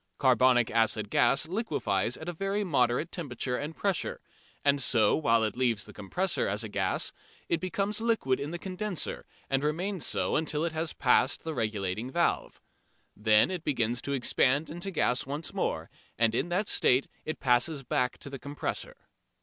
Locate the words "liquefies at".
1.47-2.27